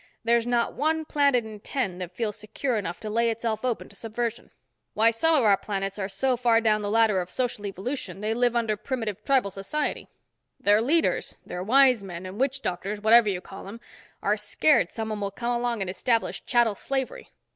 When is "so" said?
6.09-6.35